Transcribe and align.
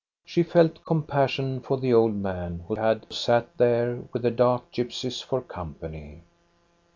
She 0.25 0.41
felt 0.41 0.83
compassion 0.83 1.59
for 1.59 1.77
the 1.77 1.93
old 1.93 2.15
man 2.15 2.63
who 2.67 2.73
had 2.73 3.05
sat 3.13 3.55
there 3.59 4.01
with 4.11 4.23
the 4.23 4.31
dark 4.31 4.71
gypsies 4.71 5.23
for 5.23 5.41
company. 5.41 6.23